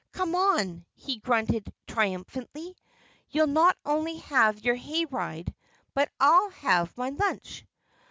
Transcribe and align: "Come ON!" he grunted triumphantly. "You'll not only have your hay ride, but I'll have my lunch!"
"Come 0.13 0.33
ON!" 0.33 0.83
he 0.95 1.19
grunted 1.19 1.71
triumphantly. 1.85 2.75
"You'll 3.29 3.45
not 3.45 3.77
only 3.85 4.17
have 4.17 4.59
your 4.59 4.73
hay 4.73 5.05
ride, 5.05 5.53
but 5.93 6.09
I'll 6.19 6.49
have 6.49 6.97
my 6.97 7.09
lunch!" 7.09 7.67